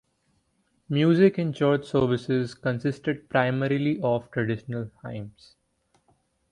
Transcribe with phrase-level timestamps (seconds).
[0.89, 5.57] Music in church services consisted primarily of traditional hymns.